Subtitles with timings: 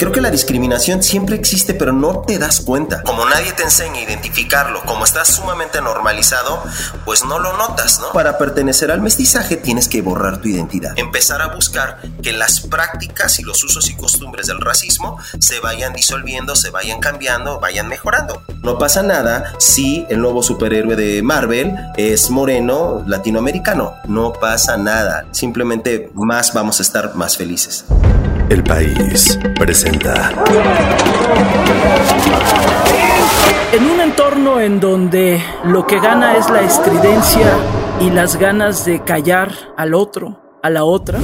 [0.00, 3.02] Creo que la discriminación siempre existe, pero no te das cuenta.
[3.02, 6.62] Como nadie te enseña a identificarlo, como está sumamente normalizado,
[7.04, 8.10] pues no lo notas, ¿no?
[8.12, 10.94] Para pertenecer al mestizaje tienes que borrar tu identidad.
[10.96, 15.92] Empezar a buscar que las prácticas y los usos y costumbres del racismo se vayan
[15.92, 18.42] disolviendo, se vayan cambiando, vayan mejorando.
[18.62, 23.96] No pasa nada si el nuevo superhéroe de Marvel es moreno latinoamericano.
[24.06, 25.26] No pasa nada.
[25.32, 27.84] Simplemente más vamos a estar más felices.
[28.50, 30.32] El país presenta.
[33.72, 37.46] En un entorno en donde lo que gana es la estridencia
[38.00, 41.20] y las ganas de callar al otro, a la otra,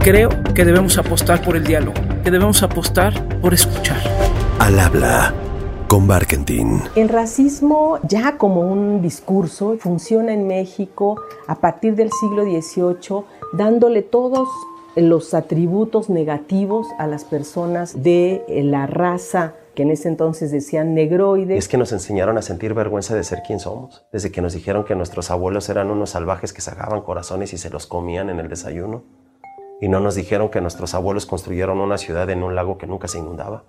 [0.00, 4.02] creo que debemos apostar por el diálogo, que debemos apostar por escuchar.
[4.58, 5.32] Al habla
[5.88, 6.82] con Barkentin.
[6.94, 13.24] El racismo ya como un discurso funciona en México a partir del siglo XVIII,
[13.54, 14.46] dándole todos
[14.96, 20.94] los atributos negativos a las personas de eh, la raza que en ese entonces decían
[20.94, 21.56] negroide.
[21.56, 24.84] Es que nos enseñaron a sentir vergüenza de ser quien somos, desde que nos dijeron
[24.84, 28.48] que nuestros abuelos eran unos salvajes que sacaban corazones y se los comían en el
[28.48, 29.04] desayuno.
[29.80, 33.06] Y no nos dijeron que nuestros abuelos construyeron una ciudad en un lago que nunca
[33.06, 33.64] se inundaba,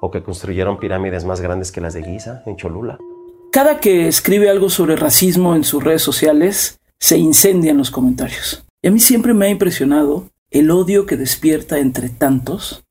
[0.00, 2.98] o que construyeron pirámides más grandes que las de Giza, en Cholula.
[3.52, 8.64] Cada que escribe algo sobre racismo en sus redes sociales, se incendian los comentarios.
[8.80, 12.84] Y a mí siempre me ha impresionado el odio que despierta entre tantos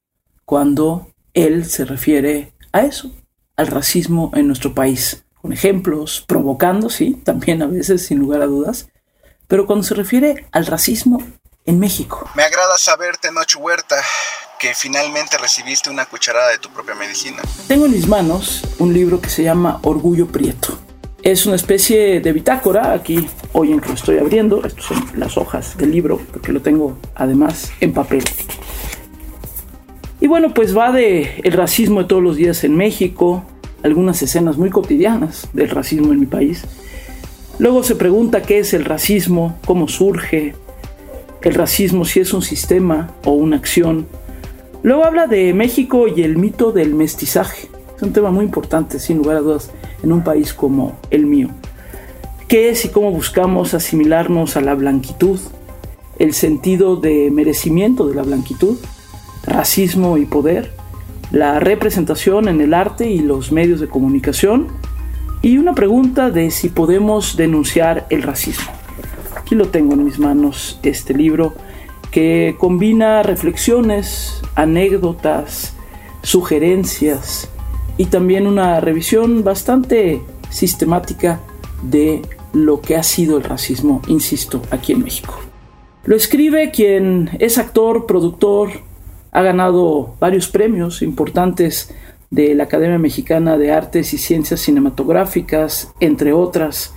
[0.46, 3.12] cuando él se refiere a eso,
[3.56, 8.48] al racismo en nuestro país, con ejemplos, provocando, sí, también a veces sin lugar a
[8.48, 8.90] dudas,
[9.48, 11.22] pero cuando se refiere al racismo
[11.66, 12.30] en México.
[12.36, 13.98] Me agrada saberte, Noche Huerta,
[14.60, 17.42] que finalmente recibiste una cucharada de tu propia medicina.
[17.68, 20.87] Tengo en mis manos un libro que se llama Orgullo Prieto.
[21.28, 25.36] Es una especie de bitácora, aquí hoy en que lo estoy abriendo, estas son las
[25.36, 28.24] hojas del libro, porque lo tengo además en papel.
[30.22, 33.44] Y bueno, pues va de el racismo de todos los días en México,
[33.84, 36.64] algunas escenas muy cotidianas del racismo en mi país.
[37.60, 40.56] Luego se pregunta qué es el racismo, cómo surge,
[41.42, 44.08] el racismo si es un sistema o una acción.
[44.82, 47.68] Luego habla de México y el mito del mestizaje.
[47.98, 49.72] Es un tema muy importante, sin lugar a dudas
[50.04, 51.50] en un país como el mío.
[52.48, 55.40] ¿Qué es y cómo buscamos asimilarnos a la blanquitud?
[56.20, 58.78] El sentido de merecimiento de la blanquitud,
[59.48, 60.72] racismo y poder,
[61.32, 64.68] la representación en el arte y los medios de comunicación
[65.42, 68.70] y una pregunta de si podemos denunciar el racismo.
[69.36, 71.56] Aquí lo tengo en mis manos, este libro
[72.12, 75.74] que combina reflexiones, anécdotas,
[76.22, 77.50] sugerencias,
[77.98, 81.40] y también una revisión bastante sistemática
[81.82, 82.22] de
[82.54, 85.40] lo que ha sido el racismo, insisto, aquí en México.
[86.06, 88.70] Lo escribe quien es actor, productor,
[89.32, 91.94] ha ganado varios premios importantes
[92.30, 96.94] de la Academia Mexicana de Artes y Ciencias Cinematográficas, entre otras,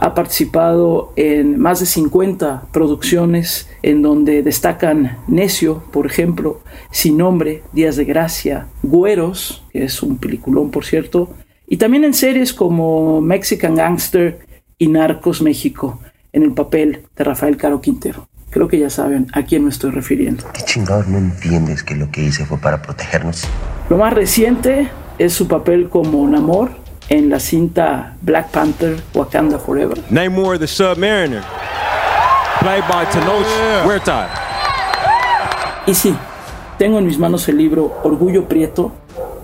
[0.00, 6.60] ha participado en más de 50 producciones en donde destacan Necio, por ejemplo,
[6.90, 11.34] Sin Nombre, Días de Gracia, Güeros, que es un peliculón por cierto,
[11.66, 14.38] y también en series como Mexican Gangster
[14.78, 16.00] y Narcos México,
[16.32, 18.28] en el papel de Rafael Caro Quintero.
[18.50, 20.44] Creo que ya saben a quién me estoy refiriendo.
[20.54, 23.44] ¿Qué chingados no entiendes que lo que hice fue para protegernos?
[23.90, 24.88] Lo más reciente
[25.18, 26.70] es su papel como Namor
[27.08, 29.98] en la cinta Black Panther Wakanda Forever.
[30.10, 31.42] Namor the Submariner,
[32.60, 34.28] played by Tenoch Huerta.
[35.86, 36.14] Y sí,
[36.78, 38.92] tengo en mis manos el libro Orgullo Prieto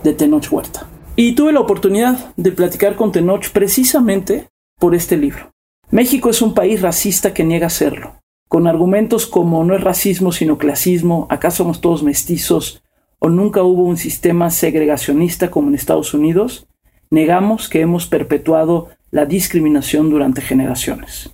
[0.02, 0.86] de Tenoch Huerta.
[1.16, 4.48] Y tuve la oportunidad de platicar con Tenoch precisamente
[4.78, 5.50] por este libro.
[5.90, 8.16] México es un país racista que niega serlo,
[8.48, 12.82] con argumentos como no es racismo sino clasismo, acaso somos todos mestizos
[13.20, 16.66] o nunca hubo un sistema segregacionista como en Estados Unidos,
[17.10, 21.30] negamos que hemos perpetuado la discriminación durante generaciones.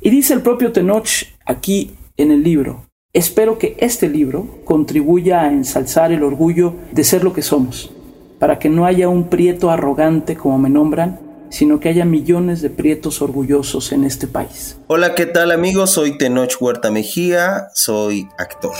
[0.00, 1.08] Y dice el propio Tenoch
[1.46, 7.24] aquí en el libro, espero que este libro contribuya a ensalzar el orgullo de ser
[7.24, 7.90] lo que somos,
[8.38, 11.18] para que no haya un prieto arrogante como me nombran,
[11.50, 14.76] sino que haya millones de prietos orgullosos en este país.
[14.88, 15.90] Hola, ¿qué tal amigos?
[15.90, 18.74] Soy Tenoch Huerta Mejía, soy actor.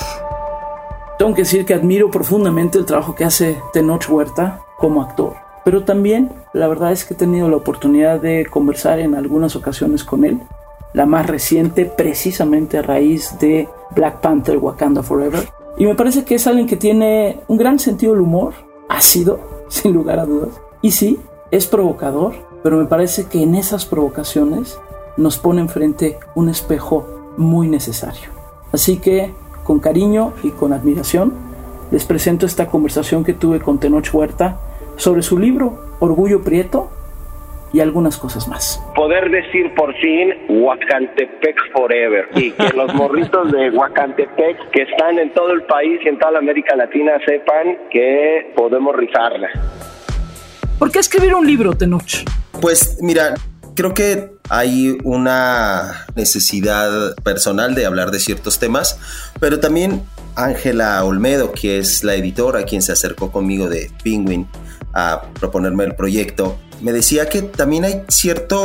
[1.19, 5.44] Tengo que decir que admiro profundamente el trabajo que hace Tenoch Huerta como actor.
[5.65, 10.05] Pero también la verdad es que he tenido la oportunidad de conversar en algunas ocasiones
[10.05, 10.41] con él.
[10.93, 15.49] La más reciente precisamente a raíz de Black Panther Wakanda Forever.
[15.77, 18.53] Y me parece que es alguien que tiene un gran sentido del humor,
[18.89, 20.61] ácido, sin lugar a dudas.
[20.83, 21.19] Y sí,
[21.51, 24.79] es provocador, pero me parece que en esas provocaciones
[25.17, 27.07] nos pone enfrente un espejo
[27.37, 28.31] muy necesario.
[28.73, 29.33] Así que,
[29.65, 31.33] con cariño y con admiración,
[31.91, 34.59] les presento esta conversación que tuve con Tenoch Huerta
[34.97, 36.91] sobre su libro Orgullo Prieto
[37.73, 38.81] y algunas cosas más.
[38.95, 45.33] Poder decir por fin Huacantepec Forever y que los morritos de Huacantepec que están en
[45.35, 49.49] todo el país y en toda la América Latina sepan que podemos rizarla.
[50.79, 52.25] ¿Por qué escribir un libro, Tenoch?
[52.61, 53.35] Pues mira,
[53.75, 59.01] creo que hay una necesidad personal de hablar de ciertos temas,
[59.41, 60.03] pero también
[60.37, 64.47] Ángela Olmedo, que es la editora quien se acercó conmigo de Penguin
[64.95, 68.57] a proponerme el proyecto, me decía que también hay cierta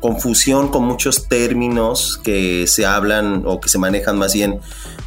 [0.00, 4.60] confusión con muchos términos que se hablan o que se manejan más bien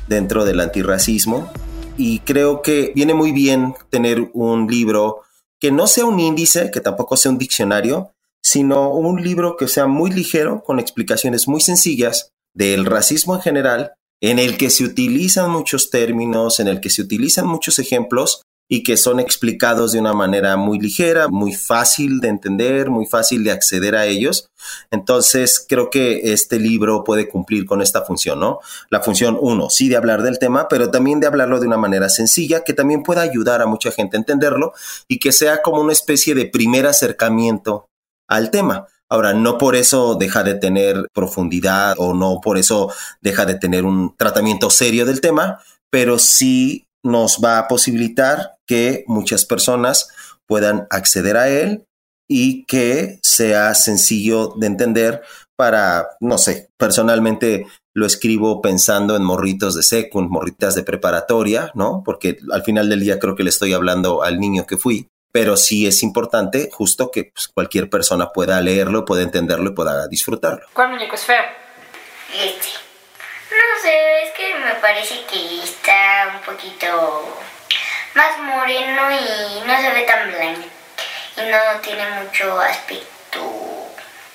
[0.08, 1.50] dentro del antirracismo.
[1.98, 5.22] Y creo que viene muy bien tener un libro
[5.60, 9.88] que no sea un índice, que tampoco sea un diccionario, sino un libro que sea
[9.88, 13.92] muy ligero, con explicaciones muy sencillas del racismo en general,
[14.22, 18.84] en el que se utilizan muchos términos, en el que se utilizan muchos ejemplos y
[18.84, 23.52] que son explicados de una manera muy ligera, muy fácil de entender, muy fácil de
[23.52, 24.50] acceder a ellos.
[24.92, 28.60] Entonces, creo que este libro puede cumplir con esta función, ¿no?
[28.90, 32.10] La función, uno, sí de hablar del tema, pero también de hablarlo de una manera
[32.10, 34.74] sencilla, que también pueda ayudar a mucha gente a entenderlo
[35.08, 37.88] y que sea como una especie de primer acercamiento
[38.28, 38.88] al tema.
[39.10, 42.92] Ahora, no por eso deja de tener profundidad o no por eso
[43.22, 49.04] deja de tener un tratamiento serio del tema, pero sí nos va a posibilitar que
[49.08, 50.10] muchas personas
[50.46, 51.86] puedan acceder a él
[52.30, 55.22] y que sea sencillo de entender
[55.56, 62.04] para, no sé, personalmente lo escribo pensando en morritos de secund, morritas de preparatoria, ¿no?
[62.06, 65.08] Porque al final del día creo que le estoy hablando al niño que fui
[65.38, 70.08] pero sí es importante justo que pues, cualquier persona pueda leerlo, pueda entenderlo y pueda
[70.08, 70.66] disfrutarlo.
[70.74, 71.44] ¿Cuál muñeco es feo?
[72.34, 72.87] Este.
[73.50, 77.40] No sé, es que me parece que está un poquito
[78.14, 80.68] más moreno y no se ve tan blanco.
[81.38, 83.08] Y no tiene mucho aspecto.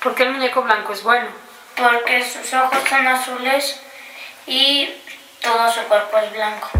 [0.03, 1.27] ¿Por qué el muñeco blanco es bueno?
[1.77, 3.81] Porque sus ojos son azules
[4.47, 4.89] y
[5.43, 6.71] todo su cuerpo es blanco.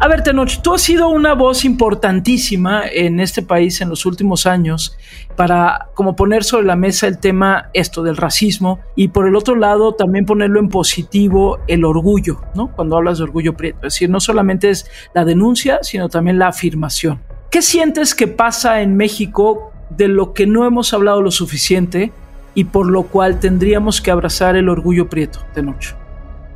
[0.00, 4.46] A ver, Tenoch, tú has sido una voz importantísima en este país en los últimos
[4.46, 4.96] años
[5.38, 9.54] para como poner sobre la mesa el tema esto del racismo y por el otro
[9.54, 12.72] lado también ponerlo en positivo el orgullo, ¿no?
[12.72, 16.48] Cuando hablas de orgullo prieto, es decir, no solamente es la denuncia, sino también la
[16.48, 17.20] afirmación.
[17.52, 22.10] ¿Qué sientes que pasa en México de lo que no hemos hablado lo suficiente
[22.56, 25.94] y por lo cual tendríamos que abrazar el orgullo prieto, Tenoch?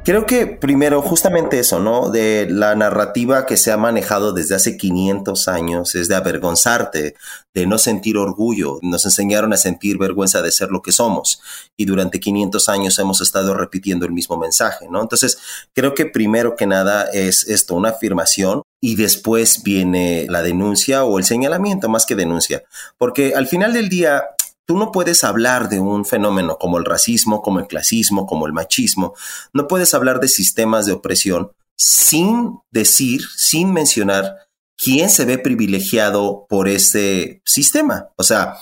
[0.04, 2.10] Creo que primero justamente eso, ¿no?
[2.10, 7.14] De la narrativa que se ha manejado desde hace 500 años es de avergonzarte,
[7.54, 8.80] de no sentir orgullo.
[8.82, 11.40] Nos enseñaron a sentir vergüenza de ser lo que somos
[11.76, 15.00] y durante 500 años hemos estado repitiendo el mismo mensaje, ¿no?
[15.00, 15.38] Entonces,
[15.72, 21.16] creo que primero que nada es esto, una afirmación y después viene la denuncia o
[21.20, 22.64] el señalamiento más que denuncia,
[22.98, 24.24] porque al final del día
[24.66, 28.52] Tú no puedes hablar de un fenómeno como el racismo, como el clasismo, como el
[28.52, 29.14] machismo.
[29.52, 34.36] No puedes hablar de sistemas de opresión sin decir, sin mencionar
[34.76, 38.08] quién se ve privilegiado por ese sistema.
[38.16, 38.56] O sea,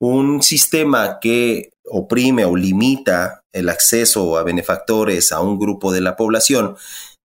[0.00, 6.16] un sistema que oprime o limita el acceso a benefactores a un grupo de la
[6.16, 6.76] población,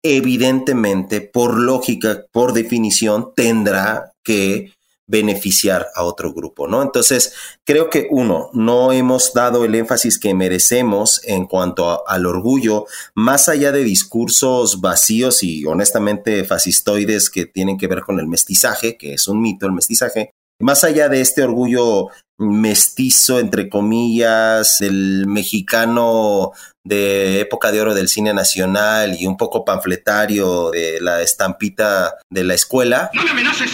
[0.04, 4.74] evidentemente, por lógica, por definición, tendrá que
[5.10, 6.84] beneficiar a otro grupo, ¿no?
[6.84, 7.34] Entonces,
[7.66, 12.86] creo que uno, no hemos dado el énfasis que merecemos en cuanto al orgullo,
[13.16, 18.98] más allá de discursos vacíos y honestamente fascistoides que tienen que ver con el mestizaje,
[18.98, 25.26] que es un mito el mestizaje, más allá de este orgullo mestizo, entre comillas, del
[25.26, 26.52] mexicano
[26.86, 32.44] de época de oro del cine nacional y un poco panfletario de la estampita de
[32.44, 33.10] la escuela.
[33.14, 33.72] ¡No me amenaces!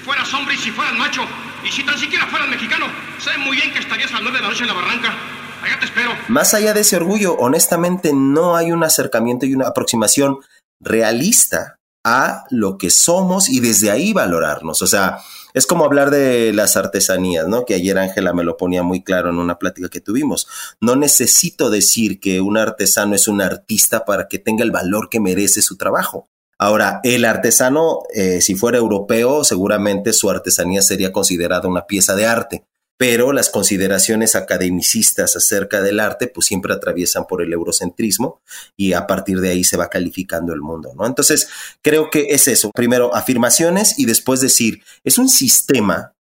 [0.00, 1.20] Si fueras hombre y si fueras macho,
[1.62, 2.86] y si tan siquiera fueras mexicano,
[3.18, 5.14] sé muy bien que estarías a las nueve de la noche en la barranca.
[5.62, 6.10] Allá te espero.
[6.28, 10.38] Más allá de ese orgullo, honestamente no hay un acercamiento y una aproximación
[10.80, 14.80] realista a lo que somos y desde ahí valorarnos.
[14.80, 15.18] O sea,
[15.52, 17.66] es como hablar de las artesanías, ¿no?
[17.66, 20.48] Que ayer Ángela me lo ponía muy claro en una plática que tuvimos.
[20.80, 25.20] No necesito decir que un artesano es un artista para que tenga el valor que
[25.20, 26.30] merece su trabajo.
[26.62, 32.26] Ahora, el artesano, eh, si fuera europeo, seguramente su artesanía sería considerada una pieza de
[32.26, 32.64] arte,
[32.98, 38.42] pero las consideraciones academicistas acerca del arte, pues siempre atraviesan por el eurocentrismo
[38.76, 41.06] y a partir de ahí se va calificando el mundo, ¿no?
[41.06, 41.48] Entonces,
[41.80, 42.70] creo que es eso.
[42.74, 46.12] Primero, afirmaciones y después decir, es un sistema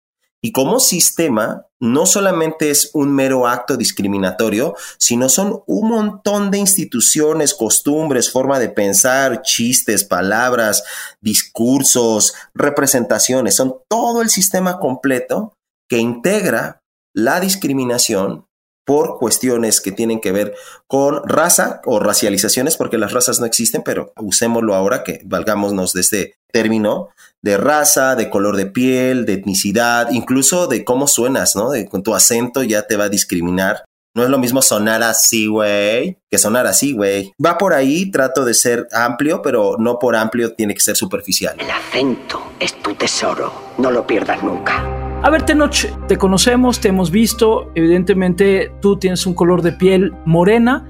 [0.42, 6.58] Y como sistema, no solamente es un mero acto discriminatorio, sino son un montón de
[6.58, 10.84] instituciones, costumbres, forma de pensar, chistes, palabras,
[11.20, 13.56] discursos, representaciones.
[13.56, 15.54] Son todo el sistema completo
[15.88, 16.80] que integra
[17.14, 18.47] la discriminación
[18.88, 20.54] por cuestiones que tienen que ver
[20.86, 26.00] con raza o racializaciones, porque las razas no existen, pero usémoslo ahora que valgámonos de
[26.00, 27.10] este término
[27.42, 31.68] de raza, de color de piel, de etnicidad, incluso de cómo suenas, ¿no?
[31.68, 33.84] De, con tu acento ya te va a discriminar.
[34.14, 37.34] No es lo mismo sonar así, güey, que sonar así, güey.
[37.44, 41.56] Va por ahí, trato de ser amplio, pero no por amplio tiene que ser superficial.
[41.58, 44.97] El acento es tu tesoro, no lo pierdas nunca.
[45.20, 45.74] A ver, Tenoch,
[46.06, 50.88] te conocemos, te hemos visto, evidentemente tú tienes un color de piel morena.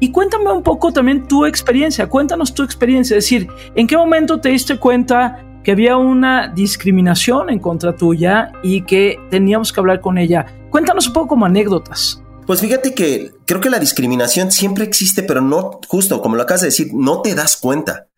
[0.00, 4.38] Y cuéntame un poco también tu experiencia, cuéntanos tu experiencia, es decir, ¿en qué momento
[4.38, 10.00] te diste cuenta que había una discriminación en contra tuya y que teníamos que hablar
[10.00, 10.46] con ella?
[10.70, 12.22] Cuéntanos un poco como anécdotas.
[12.46, 16.60] Pues fíjate que creo que la discriminación siempre existe, pero no, justo como lo acabas
[16.60, 18.09] de decir, no te das cuenta.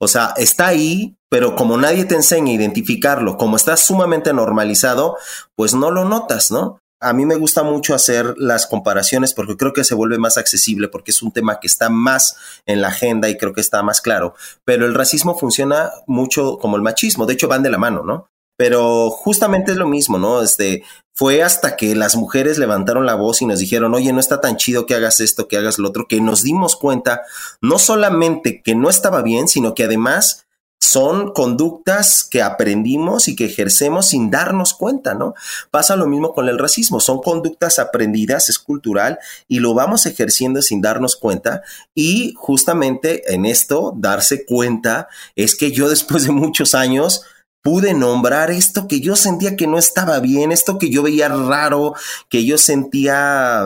[0.00, 5.16] O sea, está ahí, pero como nadie te enseña a identificarlo, como está sumamente normalizado,
[5.56, 6.78] pues no lo notas, ¿no?
[7.00, 10.88] A mí me gusta mucho hacer las comparaciones porque creo que se vuelve más accesible
[10.88, 12.36] porque es un tema que está más
[12.66, 14.34] en la agenda y creo que está más claro.
[14.64, 18.28] Pero el racismo funciona mucho como el machismo, de hecho van de la mano, ¿no?
[18.56, 20.42] Pero justamente es lo mismo, ¿no?
[20.42, 20.82] Este,
[21.18, 24.56] fue hasta que las mujeres levantaron la voz y nos dijeron, oye, no está tan
[24.56, 27.22] chido que hagas esto, que hagas lo otro, que nos dimos cuenta
[27.60, 30.46] no solamente que no estaba bien, sino que además
[30.78, 35.34] son conductas que aprendimos y que ejercemos sin darnos cuenta, ¿no?
[35.72, 40.62] Pasa lo mismo con el racismo, son conductas aprendidas, es cultural y lo vamos ejerciendo
[40.62, 41.62] sin darnos cuenta
[41.96, 47.22] y justamente en esto darse cuenta es que yo después de muchos años
[47.62, 51.94] pude nombrar esto que yo sentía que no estaba bien, esto que yo veía raro,
[52.28, 53.64] que yo sentía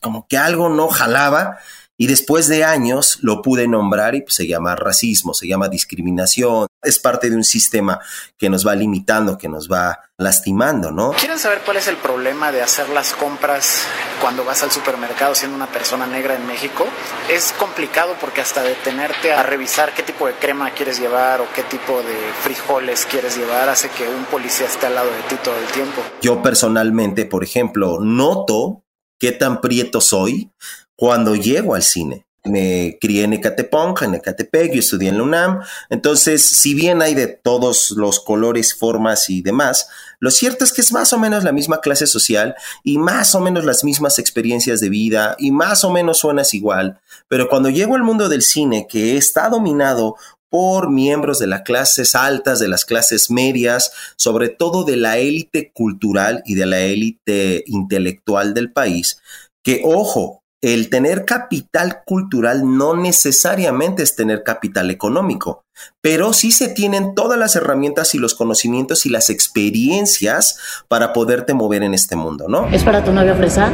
[0.00, 1.58] como que algo no jalaba
[1.96, 6.67] y después de años lo pude nombrar y pues, se llama racismo, se llama discriminación.
[6.82, 8.00] Es parte de un sistema
[8.36, 11.12] que nos va limitando, que nos va lastimando, ¿no?
[11.12, 13.82] ¿Quieren saber cuál es el problema de hacer las compras
[14.20, 16.86] cuando vas al supermercado siendo una persona negra en México?
[17.28, 21.62] Es complicado porque hasta detenerte a revisar qué tipo de crema quieres llevar o qué
[21.64, 25.56] tipo de frijoles quieres llevar hace que un policía esté al lado de ti todo
[25.56, 26.02] el tiempo.
[26.22, 28.84] Yo personalmente, por ejemplo, noto
[29.18, 30.52] qué tan prieto soy
[30.96, 32.27] cuando llego al cine.
[32.44, 35.60] Me crié en Ecatepec, en Ecatepec, yo estudié en la UNAM.
[35.90, 39.88] Entonces, si bien hay de todos los colores, formas y demás,
[40.20, 43.40] lo cierto es que es más o menos la misma clase social y más o
[43.40, 47.00] menos las mismas experiencias de vida y más o menos suenas igual.
[47.28, 50.16] Pero cuando llego al mundo del cine, que está dominado
[50.50, 55.70] por miembros de las clases altas, de las clases medias, sobre todo de la élite
[55.72, 59.20] cultural y de la élite intelectual del país,
[59.62, 65.62] que ojo, el tener capital cultural no necesariamente es tener capital económico,
[66.00, 71.54] pero sí se tienen todas las herramientas y los conocimientos y las experiencias para poderte
[71.54, 72.66] mover en este mundo, ¿no?
[72.68, 73.70] ¿Es para tu novia fresa?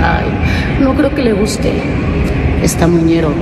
[0.00, 1.72] Ay, no creo que le guste.
[2.62, 3.32] Está muñero.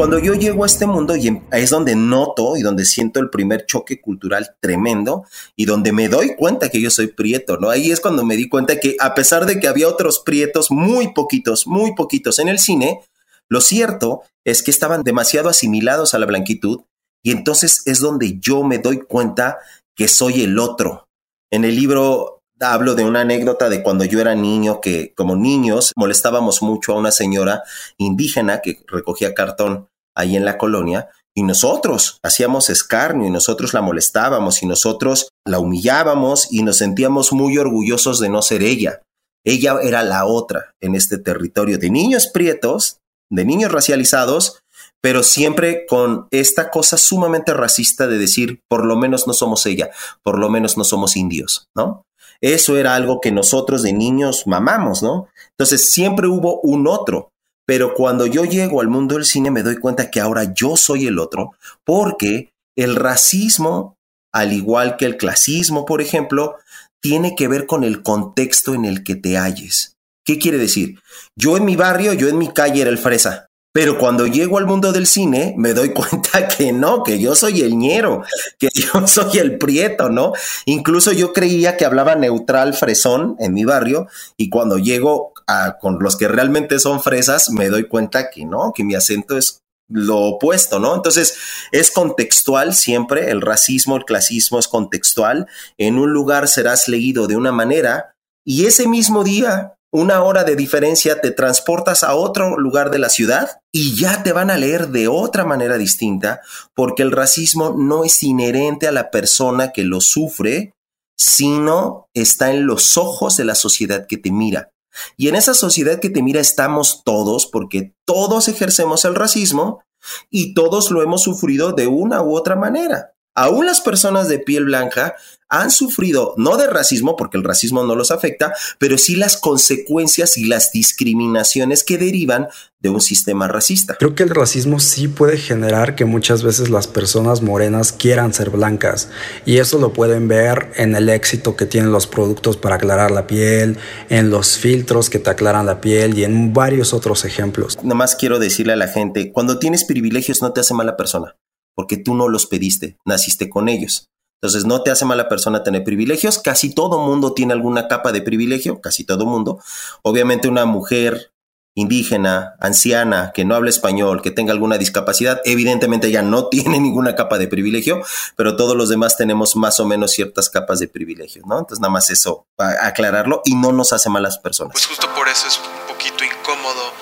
[0.00, 3.28] Cuando yo llego a este mundo y em, es donde noto y donde siento el
[3.28, 5.26] primer choque cultural tremendo
[5.56, 7.68] y donde me doy cuenta que yo soy prieto, ¿no?
[7.68, 11.12] Ahí es cuando me di cuenta que a pesar de que había otros prietos, muy
[11.12, 13.02] poquitos, muy poquitos en el cine,
[13.50, 16.80] lo cierto es que estaban demasiado asimilados a la blanquitud
[17.22, 19.58] y entonces es donde yo me doy cuenta
[19.94, 21.08] que soy el otro.
[21.50, 25.92] En el libro hablo de una anécdota de cuando yo era niño, que como niños
[25.96, 27.62] molestábamos mucho a una señora
[27.96, 33.80] indígena que recogía cartón ahí en la colonia y nosotros hacíamos escarnio y nosotros la
[33.80, 39.00] molestábamos y nosotros la humillábamos y nos sentíamos muy orgullosos de no ser ella.
[39.44, 42.98] Ella era la otra en este territorio de niños prietos,
[43.30, 44.60] de niños racializados,
[45.00, 49.90] pero siempre con esta cosa sumamente racista de decir, por lo menos no somos ella,
[50.22, 52.04] por lo menos no somos indios, ¿no?
[52.40, 55.28] Eso era algo que nosotros de niños mamamos, ¿no?
[55.50, 57.30] Entonces siempre hubo un otro,
[57.66, 61.06] pero cuando yo llego al mundo del cine me doy cuenta que ahora yo soy
[61.06, 61.52] el otro,
[61.84, 63.96] porque el racismo,
[64.32, 66.56] al igual que el clasismo, por ejemplo,
[67.02, 69.94] tiene que ver con el contexto en el que te halles.
[70.24, 70.98] ¿Qué quiere decir?
[71.36, 74.66] Yo en mi barrio, yo en mi calle era el fresa, pero cuando llego al
[74.66, 78.22] mundo del cine, me doy cuenta que no, que yo soy el ñero,
[78.58, 80.32] que yo soy el prieto, ¿no?
[80.64, 85.98] Incluso yo creía que hablaba neutral fresón en mi barrio y cuando llego a, con
[86.00, 89.60] los que realmente son fresas, me doy cuenta que no, que mi acento es
[89.92, 90.94] lo opuesto, ¿no?
[90.94, 91.36] Entonces,
[91.72, 95.48] es contextual siempre, el racismo, el clasismo es contextual.
[95.78, 100.56] En un lugar serás leído de una manera y ese mismo día, una hora de
[100.56, 104.88] diferencia, te transportas a otro lugar de la ciudad y ya te van a leer
[104.88, 106.40] de otra manera distinta,
[106.74, 110.74] porque el racismo no es inherente a la persona que lo sufre,
[111.16, 114.70] sino está en los ojos de la sociedad que te mira.
[115.16, 119.82] Y en esa sociedad que te mira estamos todos, porque todos ejercemos el racismo
[120.30, 123.12] y todos lo hemos sufrido de una u otra manera.
[123.34, 125.14] Aún las personas de piel blanca
[125.50, 130.38] han sufrido, no de racismo, porque el racismo no los afecta, pero sí las consecuencias
[130.38, 133.96] y las discriminaciones que derivan de un sistema racista.
[133.98, 138.50] Creo que el racismo sí puede generar que muchas veces las personas morenas quieran ser
[138.50, 139.10] blancas
[139.44, 143.26] y eso lo pueden ver en el éxito que tienen los productos para aclarar la
[143.26, 143.76] piel,
[144.08, 147.76] en los filtros que te aclaran la piel y en varios otros ejemplos.
[147.82, 151.36] Nada más quiero decirle a la gente, cuando tienes privilegios no te hace mala persona,
[151.74, 154.06] porque tú no los pediste, naciste con ellos.
[154.42, 156.38] Entonces no te hace mala persona tener privilegios.
[156.38, 159.60] Casi todo mundo tiene alguna capa de privilegio, casi todo mundo.
[160.02, 161.32] Obviamente una mujer
[161.74, 167.14] indígena, anciana, que no habla español, que tenga alguna discapacidad, evidentemente ya no tiene ninguna
[167.14, 168.02] capa de privilegio,
[168.34, 171.58] pero todos los demás tenemos más o menos ciertas capas de privilegio, ¿no?
[171.58, 174.72] Entonces nada más eso, para aclararlo y no nos hace malas personas.
[174.72, 176.92] Pues justo por eso es un poquito incómodo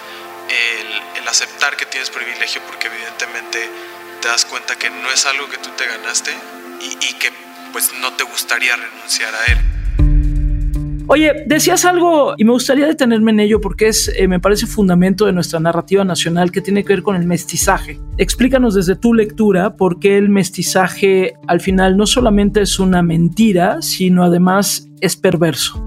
[0.48, 3.70] el, el aceptar que tienes privilegio porque evidentemente
[4.20, 6.32] te das cuenta que no es algo que tú te ganaste
[6.80, 7.28] y, que
[7.72, 9.58] pues no te gustaría renunciar a él.
[11.10, 15.24] Oye, decías algo y me gustaría detenerme en ello porque es, eh, me parece fundamento
[15.24, 17.98] de nuestra narrativa nacional que tiene que ver con el mestizaje.
[18.18, 23.80] Explícanos desde tu lectura por qué el mestizaje al final no solamente es una mentira,
[23.80, 25.82] sino además es perverso.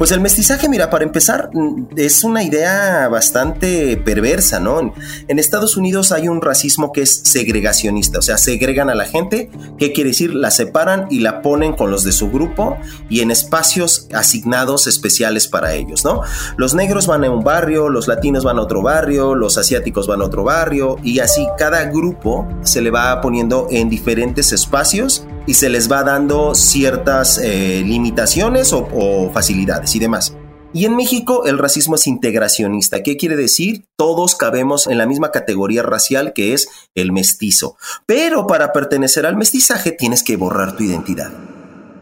[0.00, 4.94] Pues el mestizaje, mira, para empezar, mm, es una idea bastante perversa, ¿no?
[5.28, 9.50] En Estados Unidos hay un racismo que es segregacionista, o sea, segregan a la gente,
[9.76, 10.34] ¿qué quiere decir?
[10.34, 12.78] La separan y la ponen con los de su grupo
[13.10, 16.22] y en espacios asignados especiales para ellos, ¿no?
[16.56, 20.22] Los negros van a un barrio, los latinos van a otro barrio, los asiáticos van
[20.22, 25.54] a otro barrio y así cada grupo se le va poniendo en diferentes espacios y
[25.54, 30.36] se les va dando ciertas eh, limitaciones o, facilidades y demás.
[30.72, 33.02] Y en México el racismo es integracionista.
[33.02, 33.86] ¿Qué quiere decir?
[33.96, 37.76] Todos cabemos en la misma categoría racial que es el mestizo.
[38.06, 41.32] Pero para pertenecer al mestizaje tienes que borrar tu identidad.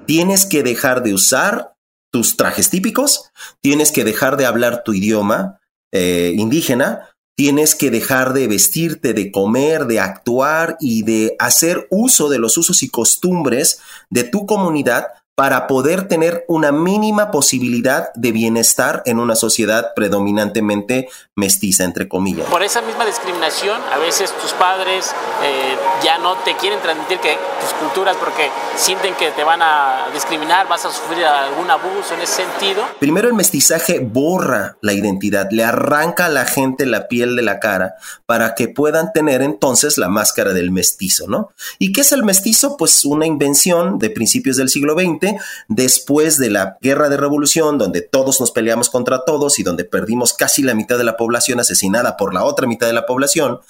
[0.06, 1.74] Tienes que dejar de usar
[2.10, 5.60] tus trajes típicos, tienes que dejar de hablar tu idioma
[5.92, 12.28] eh, indígena, Tienes que dejar de vestirte, de comer, de actuar y de hacer uso
[12.28, 13.78] de los usos y costumbres
[14.10, 15.06] de tu comunidad
[15.38, 22.48] para poder tener una mínima posibilidad de bienestar en una sociedad predominantemente mestiza, entre comillas.
[22.48, 27.38] Por esa misma discriminación, a veces tus padres eh, ya no te quieren transmitir que
[27.60, 32.22] tus culturas porque sienten que te van a discriminar, vas a sufrir algún abuso en
[32.22, 32.82] ese sentido.
[32.98, 37.60] Primero el mestizaje borra la identidad, le arranca a la gente la piel de la
[37.60, 37.94] cara
[38.26, 41.52] para que puedan tener entonces la máscara del mestizo, ¿no?
[41.78, 42.76] ¿Y qué es el mestizo?
[42.76, 45.27] Pues una invención de principios del siglo XX
[45.68, 50.32] después de la guerra de revolución, donde todos nos peleamos contra todos y donde perdimos
[50.32, 53.60] casi la mitad de la población asesinada por la otra mitad de la población,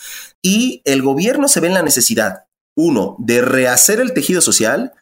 [0.42, 2.44] y el gobierno se ve en la necesidad,
[2.76, 4.92] uno, de rehacer el tejido social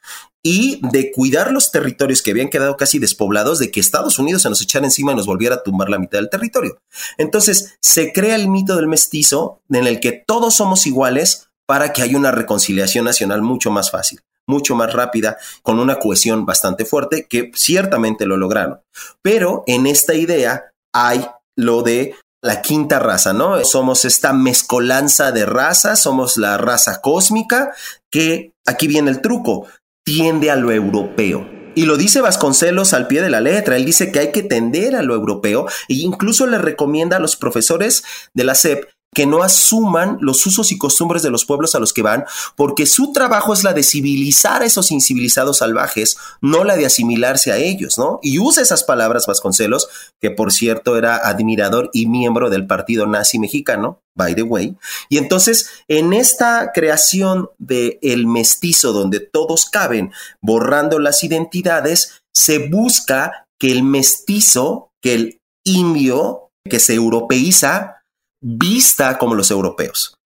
[0.42, 4.48] y de cuidar los territorios que habían quedado casi despoblados, de que Estados Unidos se
[4.48, 6.78] nos echara encima y nos volviera a tumbar la mitad del territorio.
[7.18, 12.02] Entonces se crea el mito del mestizo en el que todos somos iguales para que
[12.02, 17.26] haya una reconciliación nacional mucho más fácil mucho más rápida, con una cohesión bastante fuerte,
[17.28, 18.80] que ciertamente lo lograron.
[19.22, 23.64] Pero en esta idea hay lo de la quinta raza, ¿no?
[23.64, 27.72] Somos esta mezcolanza de razas, somos la raza cósmica,
[28.10, 29.66] que aquí viene el truco,
[30.04, 31.48] tiende a lo europeo.
[31.74, 33.76] Y lo dice Vasconcelos al pie de la letra.
[33.76, 37.36] Él dice que hay que tender a lo europeo e incluso le recomienda a los
[37.36, 41.78] profesores de la SEP que no asuman los usos y costumbres de los pueblos a
[41.78, 46.64] los que van, porque su trabajo es la de civilizar a esos incivilizados salvajes, no
[46.64, 48.20] la de asimilarse a ellos, ¿no?
[48.22, 49.88] Y usa esas palabras Vasconcelos,
[50.20, 54.76] que por cierto era admirador y miembro del partido nazi mexicano, by the way.
[55.08, 62.68] Y entonces, en esta creación de el mestizo donde todos caben, borrando las identidades, se
[62.68, 67.95] busca que el mestizo, que el indio, que se europeiza,
[68.40, 70.16] vista como los europeos.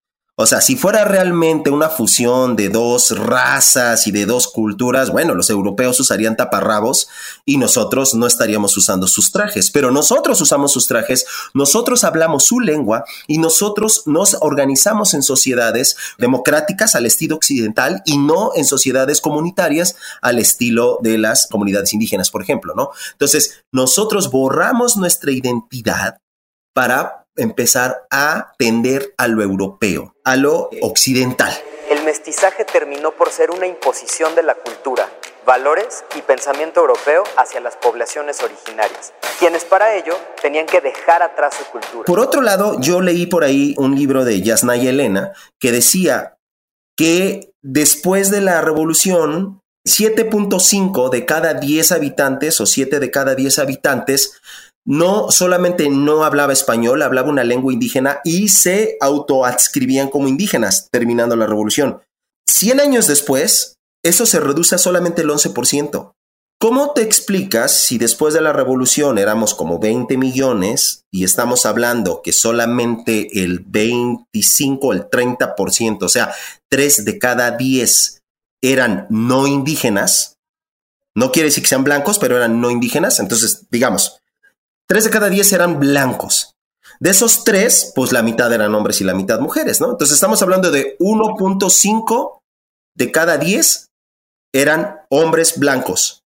[0.43, 5.35] O sea, si fuera realmente una fusión de dos razas y de dos culturas, bueno,
[5.35, 7.11] los europeos usarían taparrabos
[7.45, 12.59] y nosotros no estaríamos usando sus trajes, pero nosotros usamos sus trajes, nosotros hablamos su
[12.59, 19.21] lengua y nosotros nos organizamos en sociedades democráticas al estilo occidental y no en sociedades
[19.21, 22.93] comunitarias al estilo de las comunidades indígenas, por ejemplo, ¿no?
[23.13, 26.17] Entonces, nosotros borramos nuestra identidad
[26.73, 31.53] para empezar a tender a lo europeo, a lo occidental.
[31.89, 35.09] El mestizaje terminó por ser una imposición de la cultura,
[35.45, 41.55] valores y pensamiento europeo hacia las poblaciones originarias, quienes para ello tenían que dejar atrás
[41.55, 42.05] su cultura.
[42.05, 46.37] Por otro lado, yo leí por ahí un libro de Yasnaya Elena que decía
[46.97, 53.59] que después de la revolución 7.5 de cada 10 habitantes o 7 de cada 10
[53.59, 54.41] habitantes
[54.91, 61.37] no solamente no hablaba español, hablaba una lengua indígena y se autoadscribían como indígenas, terminando
[61.37, 62.03] la revolución.
[62.45, 66.13] Cien años después, eso se reduce a solamente el 11%.
[66.59, 72.21] ¿Cómo te explicas si después de la revolución éramos como 20 millones y estamos hablando
[72.21, 76.35] que solamente el 25, el 30%, o sea,
[76.69, 78.23] 3 de cada 10
[78.61, 80.35] eran no indígenas?
[81.15, 83.21] No quiere decir que sean blancos, pero eran no indígenas.
[83.21, 84.21] Entonces, digamos,
[84.91, 86.57] Tres de cada diez eran blancos.
[86.99, 89.93] De esos tres, pues la mitad eran hombres y la mitad mujeres, ¿no?
[89.93, 92.41] Entonces estamos hablando de 1.5
[92.97, 93.87] de cada 10
[94.53, 96.25] eran hombres blancos.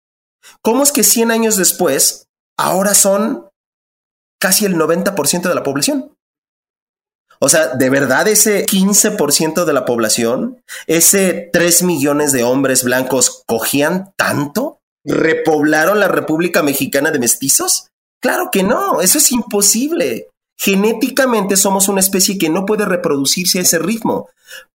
[0.62, 3.48] ¿Cómo es que 100 años después ahora son
[4.40, 6.14] casi el 90% de la población?
[7.40, 13.42] O sea, ¿de verdad ese 15% de la población, ese 3 millones de hombres blancos
[13.44, 14.78] cogían tanto?
[15.04, 17.88] ¿Repoblaron la República Mexicana de Mestizos?
[18.22, 20.28] Claro que no, eso es imposible.
[20.58, 24.28] Genéticamente somos una especie que no puede reproducirse a ese ritmo,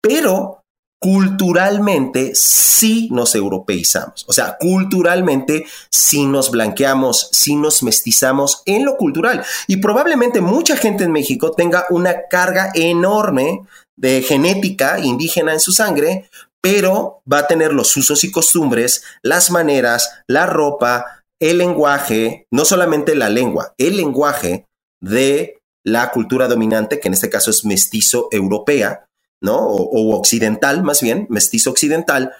[0.00, 0.62] pero
[1.00, 4.24] culturalmente sí nos europeizamos.
[4.28, 9.44] O sea, culturalmente sí nos blanqueamos, sí nos mestizamos en lo cultural.
[9.66, 13.62] Y probablemente mucha gente en México tenga una carga enorme
[13.96, 19.50] de genética indígena en su sangre, pero va a tener los usos y costumbres, las
[19.50, 24.68] maneras, la ropa, el lenguaje, no solamente la lengua, el lenguaje
[25.00, 29.06] de la cultura dominante, que en este caso es mestizo europea,
[29.40, 29.58] ¿no?
[29.58, 32.32] O, occidental, más bien, mestizo occidental,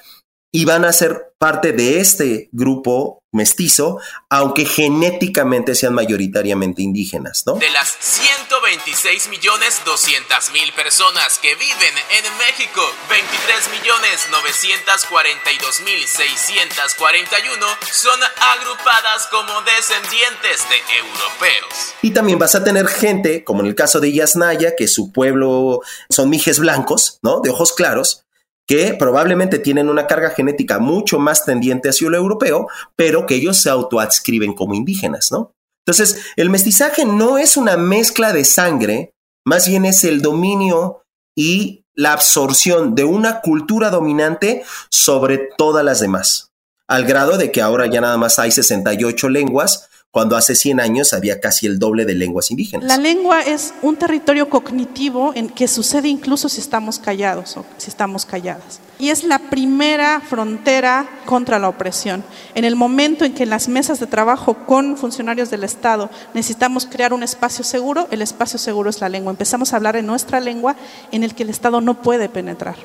[0.52, 7.54] y van a ser parte de este grupo mestizo, aunque genéticamente sean mayoritariamente indígenas, ¿no?
[7.54, 16.06] De las 126 millones 200 mil personas que viven en México, 23 millones 942 mil
[16.06, 21.94] 641 son agrupadas como descendientes de europeos.
[22.02, 25.80] Y también vas a tener gente, como en el caso de Yasnaya, que su pueblo
[26.10, 27.40] son mijes blancos, ¿no?
[27.40, 28.24] De ojos claros,
[28.66, 33.60] que probablemente tienen una carga genética mucho más tendiente hacia lo europeo, pero que ellos
[33.60, 35.52] se autoadscriben como indígenas, ¿no?
[35.84, 41.02] Entonces, el mestizaje no es una mezcla de sangre, más bien es el dominio
[41.36, 46.52] y la absorción de una cultura dominante sobre todas las demás,
[46.86, 51.14] al grado de que ahora ya nada más hay 68 lenguas cuando hace 100 años
[51.14, 52.86] había casi el doble de lenguas indígenas.
[52.86, 57.88] La lengua es un territorio cognitivo en que sucede incluso si estamos callados o si
[57.88, 58.80] estamos calladas.
[58.98, 62.22] Y es la primera frontera contra la opresión.
[62.54, 66.84] En el momento en que en las mesas de trabajo con funcionarios del Estado necesitamos
[66.84, 69.30] crear un espacio seguro, el espacio seguro es la lengua.
[69.30, 70.76] Empezamos a hablar en nuestra lengua
[71.10, 72.76] en el que el Estado no puede penetrar,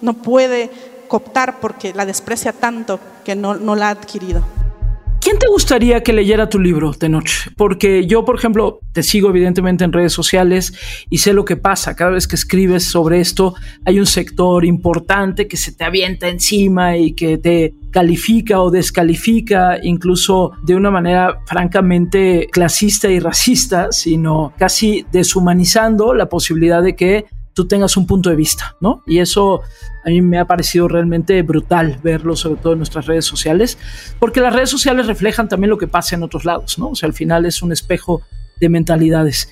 [0.00, 0.70] no puede
[1.08, 4.46] cooptar porque la desprecia tanto que no, no la ha adquirido.
[5.30, 7.52] ¿Quién te gustaría que leyera tu libro de noche?
[7.56, 10.74] Porque yo, por ejemplo, te sigo evidentemente en redes sociales
[11.08, 11.94] y sé lo que pasa.
[11.94, 16.96] Cada vez que escribes sobre esto, hay un sector importante que se te avienta encima
[16.96, 24.52] y que te califica o descalifica, incluso de una manera francamente clasista y racista, sino
[24.58, 29.02] casi deshumanizando la posibilidad de que tú tengas un punto de vista, ¿no?
[29.06, 29.62] Y eso
[30.04, 33.78] a mí me ha parecido realmente brutal verlo, sobre todo en nuestras redes sociales,
[34.18, 36.90] porque las redes sociales reflejan también lo que pasa en otros lados, ¿no?
[36.90, 38.22] O sea, al final es un espejo
[38.60, 39.50] de mentalidades.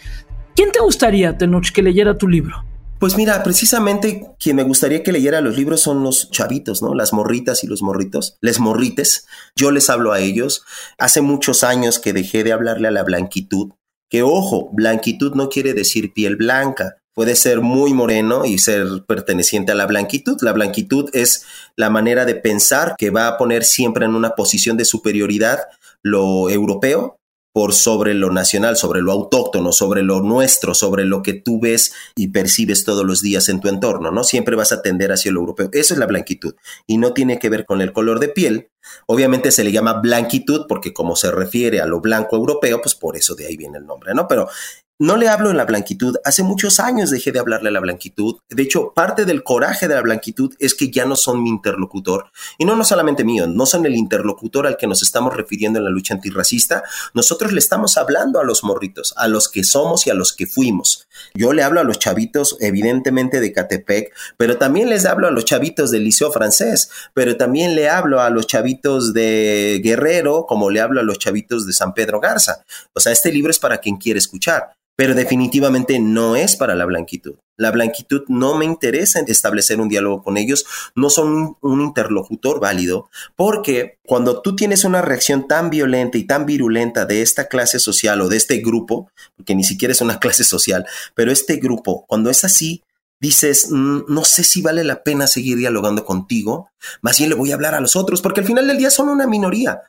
[0.54, 2.64] ¿Quién te gustaría, Tenoch, que leyera tu libro?
[2.98, 6.94] Pues mira, precisamente quien me gustaría que leyera los libros son los chavitos, ¿no?
[6.94, 9.26] Las morritas y los morritos, les morrites.
[9.54, 10.64] Yo les hablo a ellos.
[10.98, 13.70] Hace muchos años que dejé de hablarle a la blanquitud,
[14.10, 19.72] que ojo, blanquitud no quiere decir piel blanca puede ser muy moreno y ser perteneciente
[19.72, 20.40] a la blanquitud.
[20.40, 24.76] La blanquitud es la manera de pensar que va a poner siempre en una posición
[24.76, 25.58] de superioridad
[26.00, 27.18] lo europeo
[27.52, 31.92] por sobre lo nacional, sobre lo autóctono, sobre lo nuestro, sobre lo que tú ves
[32.14, 34.22] y percibes todos los días en tu entorno, ¿no?
[34.22, 35.70] Siempre vas a tender hacia lo europeo.
[35.72, 36.54] Eso es la blanquitud
[36.86, 38.70] y no tiene que ver con el color de piel.
[39.06, 43.16] Obviamente se le llama blanquitud porque como se refiere a lo blanco europeo, pues por
[43.16, 44.28] eso de ahí viene el nombre, ¿no?
[44.28, 44.48] Pero
[45.00, 46.16] no le hablo en la blanquitud.
[46.24, 48.38] Hace muchos años dejé de hablarle a la blanquitud.
[48.48, 52.32] De hecho, parte del coraje de la blanquitud es que ya no son mi interlocutor.
[52.58, 55.84] Y no, no solamente mío, no son el interlocutor al que nos estamos refiriendo en
[55.84, 56.82] la lucha antirracista.
[57.14, 60.48] Nosotros le estamos hablando a los morritos, a los que somos y a los que
[60.48, 61.06] fuimos.
[61.32, 65.44] Yo le hablo a los chavitos, evidentemente, de Catepec, pero también les hablo a los
[65.44, 70.80] chavitos del Liceo Francés, pero también le hablo a los chavitos de Guerrero, como le
[70.80, 72.64] hablo a los chavitos de San Pedro Garza.
[72.94, 76.84] O sea, este libro es para quien quiere escuchar pero definitivamente no es para la
[76.84, 77.36] blanquitud.
[77.56, 83.08] La blanquitud no me interesa establecer un diálogo con ellos, no son un, interlocutor válido,
[83.36, 88.20] porque cuando tú tienes una reacción tan violenta y tan virulenta de esta clase social
[88.22, 90.84] o de este grupo, porque ni siquiera es una clase social,
[91.14, 92.82] pero este grupo, cuando es así,
[93.20, 96.70] dices, mm, no sé si vale la pena seguir dialogando contigo,
[97.02, 99.10] más bien le voy a hablar a los otros, porque al final del día son
[99.10, 99.80] una minoría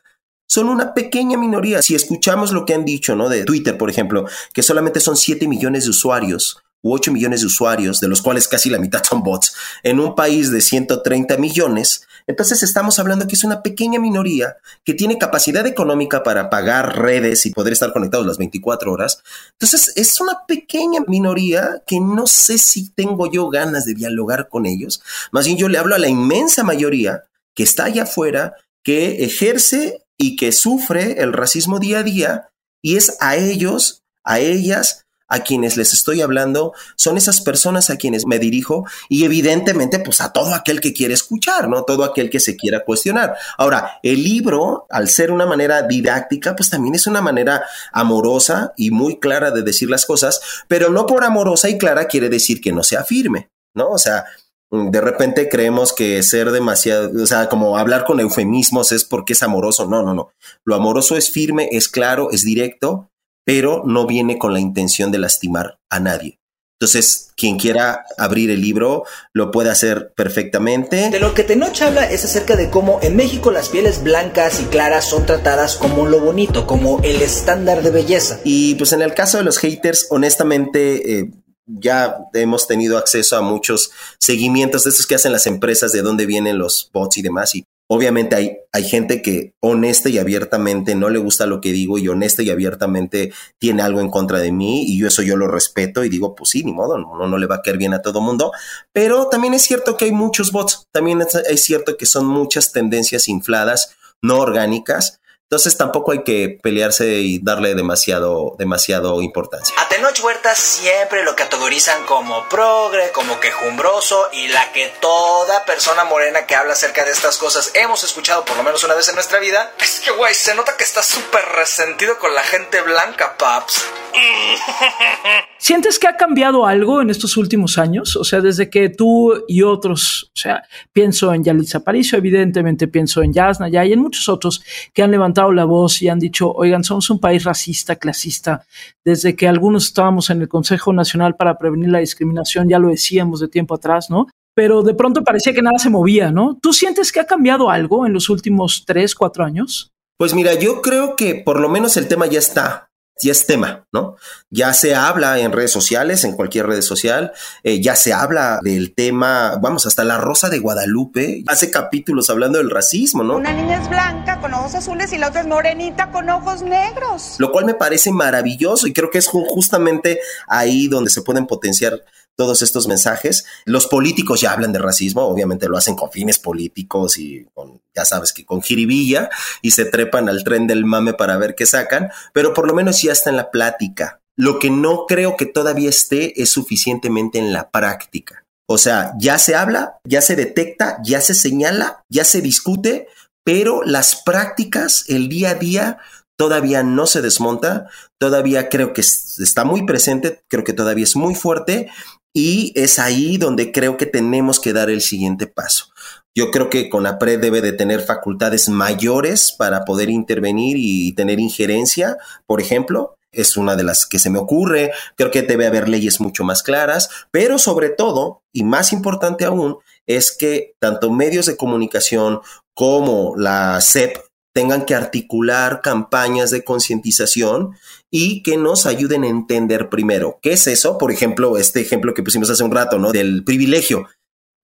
[0.50, 1.80] son una pequeña minoría.
[1.80, 3.28] Si escuchamos lo que han dicho, ¿no?
[3.28, 7.46] De Twitter, por ejemplo, que solamente son 7 millones de usuarios u 8 millones de
[7.46, 12.08] usuarios, de los cuales casi la mitad son bots, en un país de 130 millones,
[12.26, 17.46] entonces estamos hablando que es una pequeña minoría que tiene capacidad económica para pagar redes
[17.46, 19.22] y poder estar conectados las 24 horas.
[19.52, 24.66] Entonces es una pequeña minoría que no sé si tengo yo ganas de dialogar con
[24.66, 25.00] ellos.
[25.30, 30.02] Más bien yo le hablo a la inmensa mayoría que está allá afuera, que ejerce
[30.20, 32.50] y que sufre el racismo día a día
[32.82, 37.96] y es a ellos, a ellas, a quienes les estoy hablando, son esas personas a
[37.96, 41.84] quienes me dirijo y evidentemente pues a todo aquel que quiere escuchar, ¿no?
[41.84, 43.34] Todo aquel que se quiera cuestionar.
[43.56, 48.90] Ahora, el libro, al ser una manera didáctica, pues también es una manera amorosa y
[48.90, 52.72] muy clara de decir las cosas, pero no por amorosa y clara quiere decir que
[52.72, 53.88] no sea firme, ¿no?
[53.88, 54.26] O sea,
[54.70, 59.42] de repente creemos que ser demasiado, o sea, como hablar con eufemismos es porque es
[59.42, 59.86] amoroso.
[59.86, 60.32] No, no, no.
[60.64, 63.10] Lo amoroso es firme, es claro, es directo,
[63.44, 66.40] pero no viene con la intención de lastimar a nadie.
[66.80, 69.04] Entonces, quien quiera abrir el libro
[69.34, 71.10] lo puede hacer perfectamente.
[71.10, 74.64] De lo que Tenoch habla es acerca de cómo en México las pieles blancas y
[74.64, 78.40] claras son tratadas como lo bonito, como el estándar de belleza.
[78.44, 81.30] Y pues en el caso de los haters, honestamente, eh,
[81.78, 86.26] ya hemos tenido acceso a muchos seguimientos de estos que hacen las empresas, de dónde
[86.26, 87.54] vienen los bots y demás.
[87.54, 91.98] Y obviamente hay, hay gente que honesta y abiertamente no le gusta lo que digo
[91.98, 95.48] y honesta y abiertamente tiene algo en contra de mí y yo eso yo lo
[95.48, 98.02] respeto y digo, pues sí, ni modo, no, no le va a caer bien a
[98.02, 98.52] todo mundo.
[98.92, 102.72] Pero también es cierto que hay muchos bots, también es, es cierto que son muchas
[102.72, 105.19] tendencias infladas, no orgánicas
[105.50, 109.74] entonces tampoco hay que pelearse y darle demasiado, demasiado importancia.
[109.80, 116.04] A Tenoch Huerta siempre lo categorizan como progre, como quejumbroso y la que toda persona
[116.04, 119.16] morena que habla acerca de estas cosas hemos escuchado por lo menos una vez en
[119.16, 119.72] nuestra vida.
[119.80, 123.84] Es que, güey, se nota que está súper resentido con la gente blanca, paps.
[125.62, 128.16] ¿Sientes que ha cambiado algo en estos últimos años?
[128.16, 133.22] O sea, desde que tú y otros, o sea, pienso en Yalitza Aparicio, evidentemente pienso
[133.22, 134.62] en Yasna ya y en muchos otros
[134.94, 138.64] que han levantado la voz y han dicho, oigan, somos un país racista, clasista.
[139.04, 143.40] Desde que algunos estábamos en el Consejo Nacional para Prevenir la Discriminación, ya lo decíamos
[143.40, 144.28] de tiempo atrás, ¿no?
[144.54, 146.58] Pero de pronto parecía que nada se movía, ¿no?
[146.60, 149.92] ¿Tú sientes que ha cambiado algo en los últimos tres, cuatro años?
[150.16, 152.89] Pues mira, yo creo que por lo menos el tema ya está
[153.22, 154.16] ya es tema, ¿no?
[154.50, 158.94] Ya se habla en redes sociales, en cualquier red social, eh, ya se habla del
[158.94, 163.36] tema, vamos, hasta la Rosa de Guadalupe hace capítulos hablando del racismo, ¿no?
[163.36, 167.36] Una niña es blanca con ojos azules y la otra es morenita con ojos negros.
[167.38, 172.02] Lo cual me parece maravilloso y creo que es justamente ahí donde se pueden potenciar
[172.40, 173.44] todos estos mensajes.
[173.66, 178.06] Los políticos ya hablan de racismo, obviamente lo hacen con fines políticos y con, ya
[178.06, 179.28] sabes que con jiribilla
[179.60, 183.02] y se trepan al tren del mame para ver qué sacan, pero por lo menos
[183.02, 184.22] ya está en la plática.
[184.38, 188.46] Lo que no creo que todavía esté es suficientemente en la práctica.
[188.66, 193.08] O sea, ya se habla, ya se detecta, ya se señala, ya se discute,
[193.44, 195.98] pero las prácticas, el día a día,
[196.38, 201.34] todavía no se desmonta, todavía creo que está muy presente, creo que todavía es muy
[201.34, 201.90] fuerte
[202.32, 205.86] y es ahí donde creo que tenemos que dar el siguiente paso.
[206.34, 212.18] Yo creo que CONAPRED debe de tener facultades mayores para poder intervenir y tener injerencia,
[212.46, 213.16] por ejemplo.
[213.32, 214.92] Es una de las que se me ocurre.
[215.16, 219.78] Creo que debe haber leyes mucho más claras, pero sobre todo, y más importante aún,
[220.06, 222.40] es que tanto medios de comunicación
[222.74, 224.18] como la SEP,
[224.52, 227.76] tengan que articular campañas de concientización
[228.10, 230.98] y que nos ayuden a entender primero qué es eso.
[230.98, 233.12] Por ejemplo, este ejemplo que pusimos hace un rato, ¿no?
[233.12, 234.08] Del privilegio.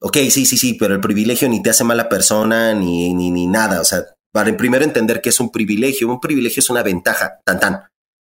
[0.01, 3.47] Ok, sí, sí, sí, pero el privilegio ni te hace mala persona ni, ni, ni
[3.47, 3.81] nada.
[3.81, 6.09] O sea, para primero entender que es un privilegio.
[6.09, 7.81] Un privilegio es una ventaja, tan tan.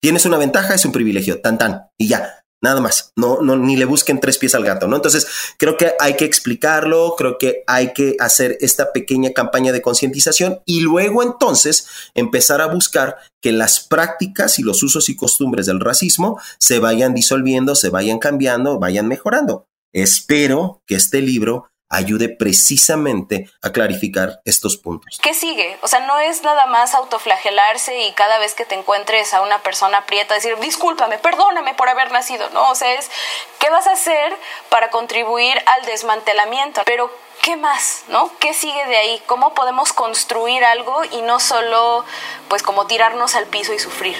[0.01, 1.89] Tienes una ventaja, es un privilegio, tan tan.
[1.99, 4.97] Y ya, Nada más, no, no, ni le busquen tres pies al gato, ¿no?
[4.97, 9.81] Entonces, creo que hay que explicarlo, creo que hay que hacer esta pequeña campaña de
[9.81, 15.65] concientización y luego entonces empezar a buscar que las prácticas y los usos y costumbres
[15.65, 19.65] del racismo se vayan disolviendo, se vayan cambiando, vayan mejorando.
[19.95, 25.19] Espero que este libro ayude precisamente a clarificar estos puntos.
[25.21, 25.77] ¿Qué sigue?
[25.83, 29.59] O sea, no es nada más autoflagelarse y cada vez que te encuentres a una
[29.59, 32.71] persona prieta decir, discúlpame, perdóname por haber nacido, ¿no?
[32.71, 33.11] O sea, es,
[33.59, 34.33] ¿qué vas a hacer
[34.69, 36.83] para contribuir al desmantelamiento?
[36.87, 37.11] Pero,
[37.43, 38.05] ¿qué más?
[38.09, 38.31] ¿No?
[38.39, 39.21] ¿Qué sigue de ahí?
[39.27, 42.05] ¿Cómo podemos construir algo y no solo,
[42.49, 44.17] pues, como tirarnos al piso y sufrir?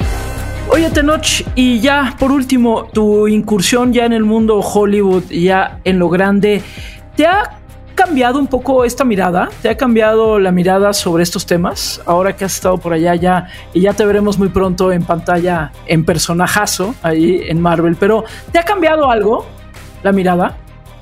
[0.69, 5.99] Oye, Tenoch, y ya por último, tu incursión ya en el mundo Hollywood, ya en
[5.99, 6.63] lo grande,
[7.17, 7.60] ¿te ha
[8.07, 9.51] cambiado un poco esta mirada?
[9.61, 12.01] ¿Te ha cambiado la mirada sobre estos temas?
[12.07, 15.71] Ahora que has estado por allá ya y ya te veremos muy pronto en pantalla
[15.87, 19.45] en personajazo ahí en Marvel, pero ¿te ha cambiado algo
[20.03, 20.57] la mirada?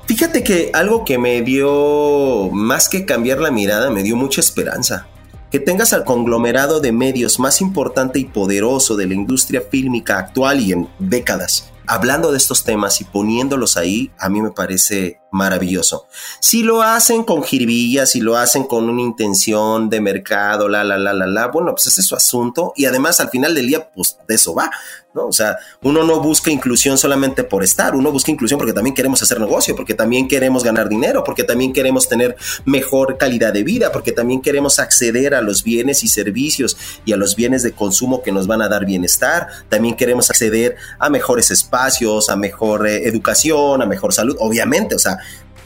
[0.07, 5.07] Fíjate que algo que me dio, más que cambiar la mirada, me dio mucha esperanza.
[5.51, 10.59] Que tengas al conglomerado de medios más importante y poderoso de la industria fílmica actual
[10.59, 16.07] y en décadas, hablando de estos temas y poniéndolos ahí, a mí me parece maravilloso.
[16.39, 20.97] Si lo hacen con jirbillas, si lo hacen con una intención de mercado, la, la,
[20.97, 23.89] la, la, la, bueno, pues ese es su asunto y además al final del día,
[23.89, 24.71] pues de eso va,
[25.13, 25.27] ¿no?
[25.27, 29.21] O sea, uno no busca inclusión solamente por estar, uno busca inclusión porque también queremos
[29.21, 33.91] hacer negocio, porque también queremos ganar dinero, porque también queremos tener mejor calidad de vida,
[33.91, 38.21] porque también queremos acceder a los bienes y servicios y a los bienes de consumo
[38.21, 43.07] que nos van a dar bienestar, también queremos acceder a mejores espacios, a mejor eh,
[43.07, 45.17] educación, a mejor salud, obviamente, o sea,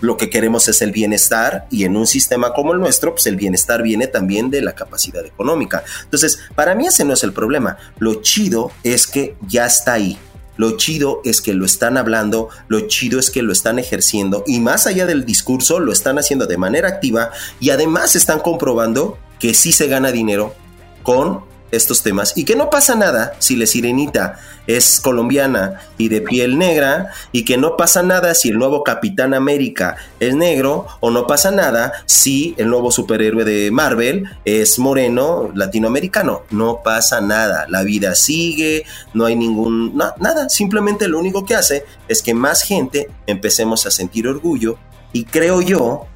[0.03, 3.37] lo que queremos es el bienestar y en un sistema como el nuestro, pues el
[3.37, 5.81] bienestar viene también de la capacidad económica.
[6.03, 7.77] Entonces, para mí ese no es el problema.
[7.99, 10.19] Lo chido es que ya está ahí.
[10.57, 14.59] Lo chido es que lo están hablando, lo chido es que lo están ejerciendo y
[14.59, 19.53] más allá del discurso lo están haciendo de manera activa y además están comprobando que
[19.53, 20.53] sí se gana dinero
[21.01, 22.33] con estos temas.
[22.35, 27.43] Y que no pasa nada si la sirenita es colombiana y de piel negra y
[27.43, 31.91] que no pasa nada si el nuevo Capitán América es negro o no pasa nada
[32.05, 36.43] si el nuevo superhéroe de Marvel es moreno latinoamericano.
[36.51, 41.85] No pasa nada, la vida sigue, no hay ningún nada, simplemente lo único que hace
[42.07, 44.77] es que más gente empecemos a sentir orgullo.
[45.11, 46.07] Y creo yo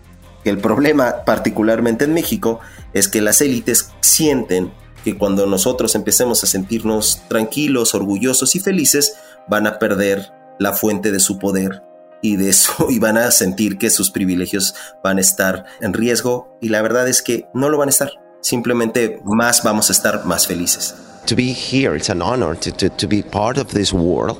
[0.44, 2.60] que el problema particularmente en México
[2.94, 4.72] es que las élites sienten
[5.08, 9.16] que cuando nosotros empecemos a sentirnos tranquilos, orgullosos y felices,
[9.48, 11.82] van a perder la fuente de su poder
[12.22, 16.58] y de eso y van a sentir que sus privilegios van a estar en riesgo
[16.60, 18.12] y la verdad es que no lo van a estar.
[18.42, 20.94] Simplemente más vamos a estar más felices.
[21.28, 24.38] To be here, it's an honor to, to, to be part of this world.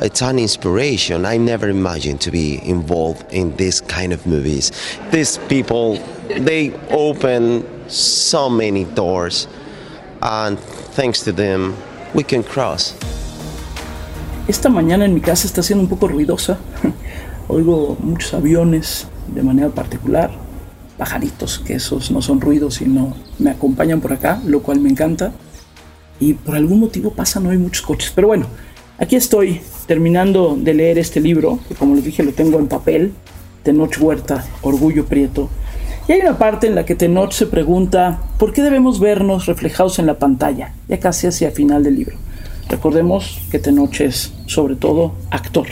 [0.00, 1.24] It's an inspiration.
[1.24, 4.72] I never imagined to be involved in this kind of movies.
[5.12, 9.46] These people, they open so many doors
[10.22, 10.58] and
[10.94, 11.74] thanks to them
[12.14, 12.94] we can cross.
[14.48, 16.58] Esta mañana en mi casa está siendo un poco ruidosa.
[17.48, 20.30] Oigo muchos aviones de manera particular,
[20.98, 25.32] pajaritos, que esos no son ruidos, sino me acompañan por acá, lo cual me encanta.
[26.18, 28.12] Y por algún motivo pasan hoy muchos coches.
[28.14, 28.46] Pero bueno,
[28.98, 33.12] aquí estoy terminando de leer este libro, que como les dije lo tengo en papel,
[33.62, 35.48] Tenoch Huerta, Orgullo Prieto,
[36.10, 40.00] y hay una parte en la que Tenoch se pregunta por qué debemos vernos reflejados
[40.00, 42.16] en la pantalla, ya casi hacia el final del libro.
[42.68, 45.68] Recordemos que Tenoch es, sobre todo, actor.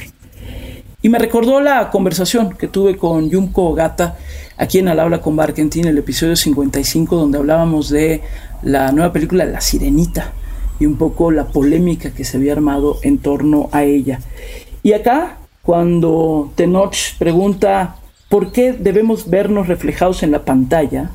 [1.02, 4.16] Y me recordó la conversación que tuve con Yumko Gata,
[4.56, 8.22] aquí en Al Habla con Barkentin, el episodio 55, donde hablábamos de
[8.62, 10.30] la nueva película La Sirenita
[10.78, 14.20] y un poco la polémica que se había armado en torno a ella.
[14.84, 17.96] Y acá, cuando Tenoch pregunta
[18.28, 21.10] ¿Por qué debemos vernos reflejados en la pantalla?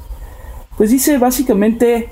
[0.78, 2.10] Pues dice básicamente,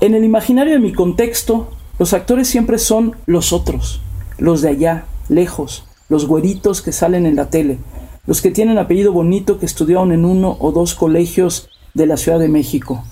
[0.00, 4.00] en el imaginario de mi contexto, los actores siempre son los otros,
[4.38, 7.78] los de allá, lejos, los güeritos que salen en la tele,
[8.26, 12.38] los que tienen apellido bonito que estudiaron en uno o dos colegios de la Ciudad
[12.38, 13.04] de México.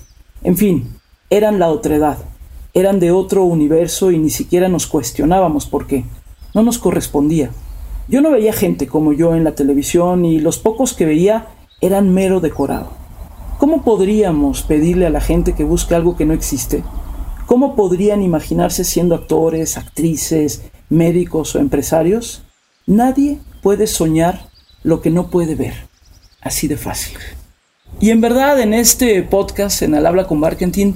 [0.43, 0.95] En fin,
[1.29, 2.17] eran la otredad,
[2.73, 6.05] eran de otro universo y ni siquiera nos cuestionábamos por qué.
[6.55, 7.51] No nos correspondía.
[8.07, 11.47] Yo no veía gente como yo en la televisión y los pocos que veía
[11.81, 12.91] eran mero decorado.
[13.57, 16.83] ¿Cómo podríamos pedirle a la gente que busque algo que no existe?
[17.45, 22.43] ¿Cómo podrían imaginarse siendo actores, actrices, médicos o empresarios?
[22.87, 24.49] Nadie puede soñar
[24.83, 25.73] lo que no puede ver.
[26.41, 27.17] Así de fácil.
[27.99, 30.93] Y en verdad en este podcast, en Al Habla con Marketing,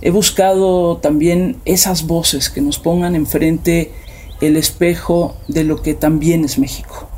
[0.00, 3.92] he buscado también esas voces que nos pongan enfrente
[4.40, 7.08] el espejo de lo que también es México.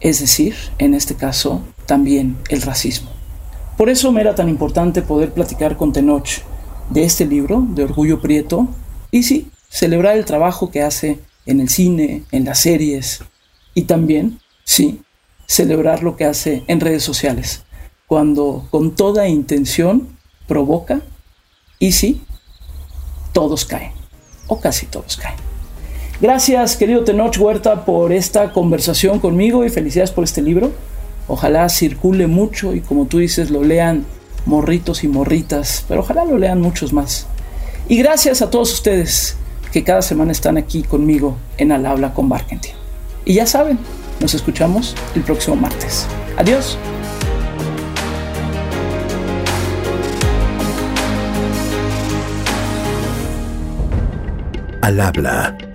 [0.00, 3.10] Es decir, en este caso, también el racismo.
[3.76, 6.28] Por eso me era tan importante poder platicar con Tenoch
[6.90, 8.68] de este libro, de Orgullo Prieto,
[9.10, 13.20] y sí, celebrar el trabajo que hace en el cine, en las series,
[13.74, 15.02] y también, sí,
[15.46, 17.62] celebrar lo que hace en redes sociales,
[18.06, 21.00] cuando con toda intención provoca,
[21.78, 22.22] y sí,
[23.32, 23.92] todos caen,
[24.46, 25.51] o casi todos caen.
[26.22, 30.70] Gracias, querido Tenoch Huerta, por esta conversación conmigo y felicidades por este libro.
[31.26, 34.04] Ojalá circule mucho y como tú dices, lo lean
[34.46, 37.26] morritos y morritas, pero ojalá lo lean muchos más.
[37.88, 39.36] Y gracias a todos ustedes
[39.72, 42.74] que cada semana están aquí conmigo en Al Habla con Marketing.
[43.24, 43.80] Y ya saben,
[44.20, 46.06] nos escuchamos el próximo martes.
[46.36, 46.78] Adiós.
[54.82, 55.56] Al habla